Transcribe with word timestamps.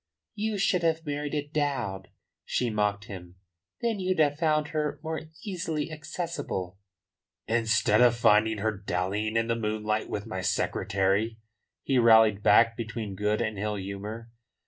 "You 0.33 0.57
should 0.57 0.81
have 0.81 1.05
married 1.05 1.35
a 1.35 1.47
dowd," 1.47 2.07
she 2.43 2.71
mocked 2.71 3.05
him. 3.05 3.35
"Then 3.81 3.99
you'd 3.99 4.17
have 4.17 4.39
found 4.39 4.69
her 4.69 4.99
more 5.03 5.21
easily 5.43 5.91
accessible." 5.91 6.79
"Instead 7.47 8.01
of 8.01 8.15
finding 8.17 8.57
her 8.57 8.71
dallying 8.75 9.37
in 9.37 9.45
the 9.45 9.55
moonlight 9.55 10.09
with 10.09 10.25
my 10.25 10.41
secretary," 10.41 11.37
he 11.83 11.99
rallied 11.99 12.41
back 12.41 12.75
between 12.75 13.13
good 13.13 13.41
and 13.41 13.59
ill 13.59 13.75
humour. 13.75 14.31